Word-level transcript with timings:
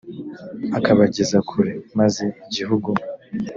akabageza 0.77 1.37
kure 1.49 1.73
maze 1.97 2.23
igihugu 2.43 2.89